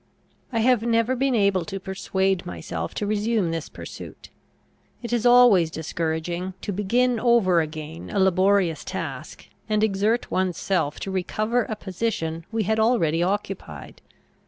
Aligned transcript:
I 0.51 0.61
have 0.61 0.81
never 0.81 1.15
been 1.15 1.35
able 1.35 1.63
to 1.65 1.79
persuade 1.79 2.43
myself 2.43 2.95
to 2.95 3.05
resume 3.05 3.51
this 3.51 3.69
pursuit. 3.69 4.31
It 5.03 5.13
is 5.13 5.27
always 5.27 5.69
discouraging, 5.69 6.55
to 6.61 6.71
begin 6.73 7.19
over 7.19 7.61
again 7.61 8.09
a 8.09 8.17
laborious 8.19 8.83
task, 8.83 9.47
and 9.69 9.83
exert 9.83 10.31
one's 10.31 10.57
self 10.57 10.99
to 11.01 11.11
recover 11.11 11.65
a 11.65 11.75
position 11.75 12.45
we 12.51 12.63
had 12.63 12.79
already 12.79 13.21
occupied. 13.21 14.01